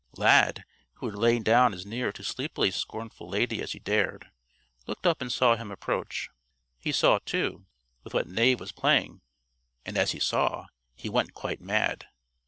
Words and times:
Lad, 0.17 0.65
who 0.93 1.05
had 1.05 1.15
lain 1.15 1.43
down 1.43 1.75
as 1.75 1.85
near 1.85 2.11
to 2.11 2.23
sleepily 2.23 2.71
scornful 2.71 3.29
Lady 3.29 3.61
as 3.61 3.73
he 3.73 3.77
dared, 3.79 4.31
looked 4.87 5.05
up 5.05 5.21
and 5.21 5.31
saw 5.31 5.55
him 5.55 5.69
approach. 5.69 6.31
He 6.79 6.91
saw, 6.91 7.19
too, 7.23 7.67
with 8.03 8.15
what 8.15 8.25
Knave 8.25 8.59
was 8.59 8.71
playing; 8.71 9.21
and 9.85 9.99
as 9.99 10.13
he 10.13 10.19
saw, 10.19 10.65
he 10.95 11.07
went 11.07 11.35
quite 11.35 11.61
mad. 11.61 12.07